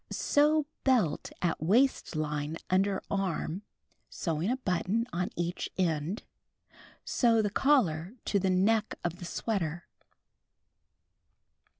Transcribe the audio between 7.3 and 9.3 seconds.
the collar to tlie neck of the